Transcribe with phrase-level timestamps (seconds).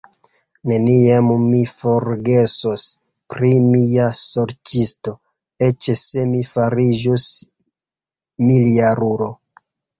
[0.69, 2.85] Neniam mi forgesos
[3.35, 5.15] pri mia sorĉisto,
[5.69, 7.31] eĉ se mi fariĝus
[8.49, 9.33] miljarulo.